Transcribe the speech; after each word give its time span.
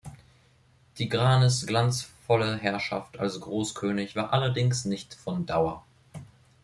Tigranes’ 0.95 1.63
glanzvolle 1.67 2.57
Herrschaft 2.57 3.19
als 3.19 3.39
Großkönig 3.39 4.15
war 4.15 4.33
allerdings 4.33 4.83
nicht 4.85 5.13
von 5.13 5.45
Dauer. 5.45 5.83